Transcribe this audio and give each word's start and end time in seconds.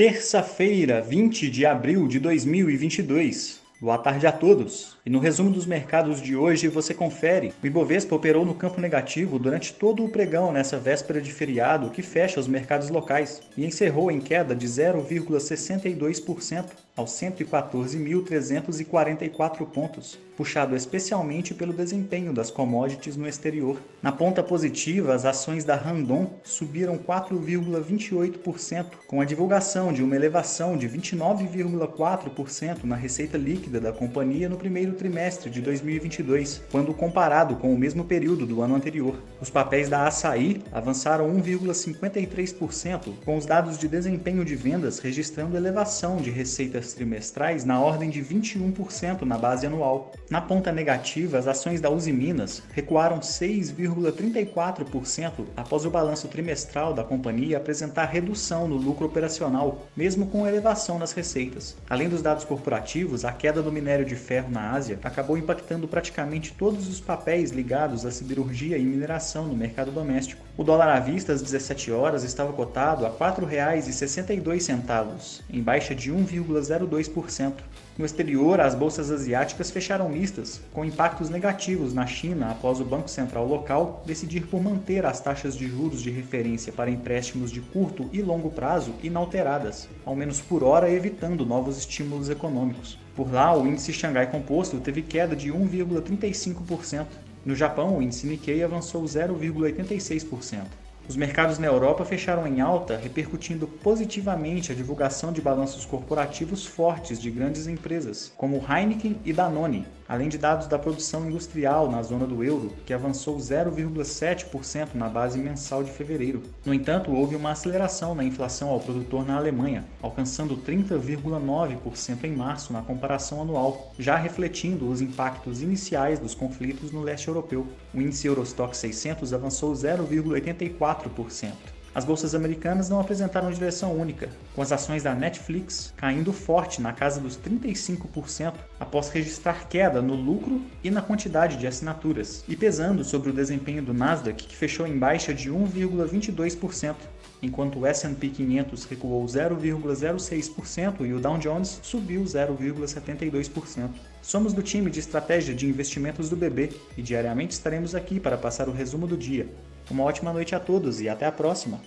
Terça-feira, 0.00 1.02
20 1.02 1.50
de 1.50 1.66
abril 1.66 2.08
de 2.08 2.18
2022. 2.18 3.60
Boa 3.82 3.96
tarde 3.96 4.26
a 4.26 4.32
todos. 4.32 4.98
E 5.06 5.08
no 5.08 5.18
resumo 5.18 5.50
dos 5.50 5.64
mercados 5.64 6.20
de 6.20 6.36
hoje 6.36 6.68
você 6.68 6.92
confere. 6.92 7.50
O 7.62 7.66
Ibovespa 7.66 8.14
operou 8.14 8.44
no 8.44 8.54
campo 8.54 8.78
negativo 8.78 9.38
durante 9.38 9.72
todo 9.72 10.04
o 10.04 10.08
pregão 10.10 10.52
nessa 10.52 10.76
véspera 10.76 11.18
de 11.18 11.32
feriado 11.32 11.88
que 11.88 12.02
fecha 12.02 12.38
os 12.38 12.46
mercados 12.46 12.90
locais 12.90 13.40
e 13.56 13.64
encerrou 13.64 14.10
em 14.10 14.20
queda 14.20 14.54
de 14.54 14.66
0,62% 14.66 16.66
aos 16.94 17.12
114.344 17.12 19.66
pontos, 19.66 20.18
puxado 20.36 20.76
especialmente 20.76 21.54
pelo 21.54 21.72
desempenho 21.72 22.34
das 22.34 22.50
commodities 22.50 23.16
no 23.16 23.26
exterior. 23.26 23.80
Na 24.02 24.12
ponta 24.12 24.42
positiva, 24.42 25.14
as 25.14 25.24
ações 25.24 25.64
da 25.64 25.76
Randon 25.76 26.28
subiram 26.42 26.98
4,28%, 26.98 28.84
com 29.06 29.22
a 29.22 29.24
divulgação 29.24 29.92
de 29.92 30.02
uma 30.02 30.16
elevação 30.16 30.76
de 30.76 30.88
29,4% 30.88 32.82
na 32.84 32.96
receita 32.96 33.38
líquida 33.38 33.69
da 33.78 33.92
companhia 33.92 34.48
no 34.48 34.56
primeiro 34.56 34.94
trimestre 34.94 35.50
de 35.50 35.60
2022, 35.60 36.62
quando 36.72 36.94
comparado 36.94 37.56
com 37.56 37.72
o 37.72 37.78
mesmo 37.78 38.04
período 38.04 38.46
do 38.46 38.62
ano 38.62 38.74
anterior. 38.74 39.20
Os 39.40 39.50
papéis 39.50 39.88
da 39.88 40.06
Açaí 40.06 40.62
avançaram 40.72 41.30
1,53%, 41.36 43.12
com 43.24 43.36
os 43.36 43.46
dados 43.46 43.78
de 43.78 43.86
desempenho 43.86 44.44
de 44.44 44.56
vendas 44.56 44.98
registrando 44.98 45.56
elevação 45.56 46.16
de 46.16 46.30
receitas 46.30 46.94
trimestrais 46.94 47.64
na 47.64 47.80
ordem 47.80 48.08
de 48.08 48.22
21% 48.22 49.22
na 49.22 49.36
base 49.36 49.66
anual. 49.66 50.12
Na 50.30 50.40
ponta 50.40 50.72
negativa, 50.72 51.38
as 51.38 51.46
ações 51.46 51.80
da 51.80 51.90
Uzi 51.90 52.12
Minas 52.12 52.62
recuaram 52.72 53.20
6,34% 53.20 55.44
após 55.56 55.84
o 55.84 55.90
balanço 55.90 56.28
trimestral 56.28 56.94
da 56.94 57.04
companhia 57.04 57.58
apresentar 57.58 58.06
redução 58.06 58.66
no 58.66 58.76
lucro 58.76 59.06
operacional, 59.06 59.86
mesmo 59.96 60.26
com 60.26 60.46
elevação 60.46 60.98
nas 60.98 61.12
receitas. 61.12 61.76
Além 61.88 62.08
dos 62.08 62.22
dados 62.22 62.44
corporativos, 62.44 63.24
a 63.24 63.32
queda 63.32 63.59
do 63.62 63.72
minério 63.72 64.04
de 64.04 64.16
ferro 64.16 64.50
na 64.50 64.72
Ásia 64.72 64.98
acabou 65.02 65.36
impactando 65.36 65.88
praticamente 65.88 66.52
todos 66.52 66.88
os 66.88 67.00
papéis 67.00 67.50
ligados 67.50 68.06
à 68.06 68.10
siderurgia 68.10 68.78
e 68.78 68.84
mineração 68.84 69.46
no 69.46 69.56
mercado 69.56 69.90
doméstico. 69.90 70.44
O 70.56 70.64
dólar 70.64 70.88
à 70.88 71.00
vista 71.00 71.32
às 71.32 71.42
17 71.42 71.92
horas 71.92 72.24
estava 72.24 72.52
cotado 72.52 73.06
a 73.06 73.08
R$ 73.08 73.16
4,62, 73.16 75.40
em 75.50 75.62
baixa 75.62 75.94
de 75.94 76.12
1,0 76.12 76.60
0,02%. 76.60 77.54
No 78.00 78.06
exterior, 78.06 78.58
as 78.62 78.74
bolsas 78.74 79.10
asiáticas 79.10 79.70
fecharam 79.70 80.08
mistas, 80.08 80.58
com 80.72 80.86
impactos 80.86 81.28
negativos 81.28 81.92
na 81.92 82.06
China 82.06 82.50
após 82.50 82.80
o 82.80 82.84
Banco 82.84 83.10
Central 83.10 83.46
local 83.46 84.02
decidir 84.06 84.46
por 84.46 84.62
manter 84.62 85.04
as 85.04 85.20
taxas 85.20 85.54
de 85.54 85.68
juros 85.68 86.00
de 86.00 86.10
referência 86.10 86.72
para 86.72 86.90
empréstimos 86.90 87.50
de 87.52 87.60
curto 87.60 88.08
e 88.10 88.22
longo 88.22 88.50
prazo 88.50 88.94
inalteradas, 89.02 89.86
ao 90.02 90.16
menos 90.16 90.40
por 90.40 90.64
hora 90.64 90.90
evitando 90.90 91.44
novos 91.44 91.76
estímulos 91.76 92.30
econômicos. 92.30 92.98
Por 93.14 93.30
lá, 93.30 93.54
o 93.54 93.66
índice 93.66 93.92
Xangai 93.92 94.30
Composto 94.30 94.80
teve 94.80 95.02
queda 95.02 95.36
de 95.36 95.52
1,35%. 95.52 97.04
No 97.44 97.54
Japão, 97.54 97.98
o 97.98 98.02
índice 98.02 98.26
Nikkei 98.26 98.62
avançou 98.62 99.04
0,86%. 99.04 100.79
Os 101.10 101.16
mercados 101.16 101.58
na 101.58 101.66
Europa 101.66 102.04
fecharam 102.04 102.46
em 102.46 102.60
alta, 102.60 102.96
repercutindo 102.96 103.66
positivamente 103.66 104.70
a 104.70 104.74
divulgação 104.76 105.32
de 105.32 105.40
balanços 105.40 105.84
corporativos 105.84 106.64
fortes 106.64 107.20
de 107.20 107.32
grandes 107.32 107.66
empresas, 107.66 108.32
como 108.36 108.64
Heineken 108.64 109.16
e 109.24 109.32
Danone, 109.32 109.88
além 110.08 110.28
de 110.28 110.38
dados 110.38 110.68
da 110.68 110.78
produção 110.78 111.26
industrial 111.26 111.90
na 111.90 112.00
zona 112.02 112.26
do 112.26 112.44
euro, 112.44 112.72
que 112.86 112.92
avançou 112.92 113.36
0,7% 113.36 114.88
na 114.94 115.08
base 115.08 115.38
mensal 115.38 115.82
de 115.82 115.90
fevereiro. 115.90 116.42
No 116.64 116.74
entanto, 116.74 117.12
houve 117.12 117.34
uma 117.34 117.52
aceleração 117.52 118.14
na 118.14 118.22
inflação 118.22 118.70
ao 118.70 118.78
produtor 118.78 119.26
na 119.26 119.36
Alemanha, 119.36 119.84
alcançando 120.02 120.56
30,9% 120.56 122.24
em 122.24 122.32
março 122.32 122.72
na 122.72 122.82
comparação 122.82 123.42
anual, 123.42 123.92
já 123.98 124.14
refletindo 124.14 124.88
os 124.88 125.00
impactos 125.00 125.60
iniciais 125.60 126.20
dos 126.20 126.34
conflitos 126.36 126.92
no 126.92 127.02
leste 127.02 127.26
europeu. 127.26 127.66
O 127.92 128.00
índice 128.00 128.28
Eurostock 128.28 128.76
600 128.76 129.32
avançou 129.32 129.72
0,84 129.72 130.99
4%. 131.02 131.52
As 131.92 132.04
bolsas 132.04 132.36
americanas 132.36 132.88
não 132.88 133.00
apresentaram 133.00 133.50
direção 133.50 133.92
única, 133.92 134.28
com 134.54 134.62
as 134.62 134.70
ações 134.70 135.02
da 135.02 135.12
Netflix 135.12 135.92
caindo 135.96 136.32
forte 136.32 136.80
na 136.80 136.92
casa 136.92 137.20
dos 137.20 137.36
35% 137.36 138.54
após 138.78 139.08
registrar 139.08 139.66
queda 139.68 140.00
no 140.00 140.14
lucro 140.14 140.62
e 140.84 140.90
na 140.90 141.02
quantidade 141.02 141.56
de 141.56 141.66
assinaturas, 141.66 142.44
e 142.46 142.54
pesando 142.54 143.02
sobre 143.02 143.30
o 143.30 143.32
desempenho 143.32 143.82
do 143.82 143.92
Nasdaq, 143.92 144.46
que 144.46 144.54
fechou 144.54 144.86
em 144.86 144.96
baixa 144.96 145.34
de 145.34 145.50
1,22%, 145.50 146.94
enquanto 147.42 147.78
o 147.78 147.86
S&P 147.86 148.28
500 148.28 148.84
recuou 148.84 149.24
0,06% 149.24 151.06
e 151.06 151.12
o 151.12 151.20
Dow 151.20 151.38
Jones 151.38 151.80
subiu 151.82 152.22
0,72%. 152.22 153.90
Somos 154.22 154.52
do 154.52 154.62
time 154.62 154.90
de 154.90 155.00
estratégia 155.00 155.54
de 155.54 155.66
investimentos 155.66 156.28
do 156.28 156.36
BB 156.36 156.70
e 156.96 157.02
diariamente 157.02 157.52
estaremos 157.52 157.94
aqui 157.94 158.20
para 158.20 158.38
passar 158.38 158.68
o 158.68 158.72
resumo 158.72 159.06
do 159.06 159.16
dia. 159.16 159.48
Uma 159.90 160.04
ótima 160.04 160.32
noite 160.32 160.54
a 160.54 160.60
todos 160.60 161.00
e 161.00 161.08
até 161.08 161.26
a 161.26 161.32
próxima! 161.32 161.80